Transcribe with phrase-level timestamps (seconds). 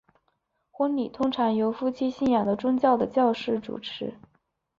[0.71, 4.15] 婚礼通常由夫妻信仰的宗教的教士主持。